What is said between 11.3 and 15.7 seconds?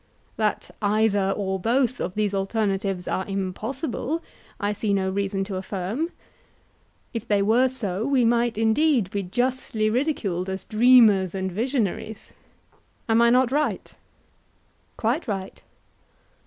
and visionaries. Am I not right? Quite right.